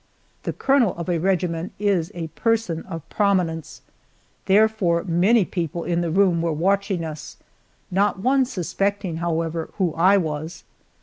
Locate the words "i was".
9.93-10.63